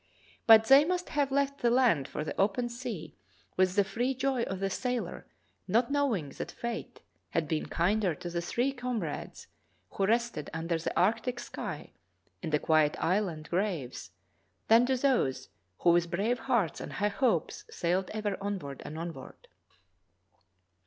[0.47, 3.13] But they must have left the land for the open sea
[3.55, 5.27] with the free joy of the sailor,
[5.67, 9.45] not knowing that fate had been kinder to the three comrades
[9.91, 11.91] who rested under the arctic sky
[12.41, 14.09] in the quiet island graves
[14.69, 15.49] than to those
[15.81, 19.47] who with brave hearts and high hopes sailed ever onward and onward.